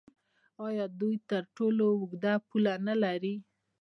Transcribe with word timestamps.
آیا 0.67 0.85
دوی 0.99 1.15
تر 1.29 1.43
ټولو 1.55 1.83
اوږده 1.97 2.33
پوله 2.47 2.73
نلري؟ 2.87 3.35